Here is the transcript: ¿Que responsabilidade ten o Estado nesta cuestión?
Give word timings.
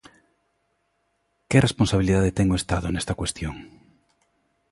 ¿Que 1.49 1.57
responsabilidade 1.67 2.35
ten 2.37 2.47
o 2.53 2.59
Estado 2.61 2.87
nesta 2.91 3.17
cuestión? 3.19 3.55